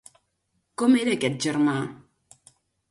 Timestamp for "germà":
1.47-1.79